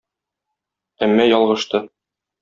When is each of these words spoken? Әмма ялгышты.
Әмма 1.07 1.27
ялгышты. 1.33 1.83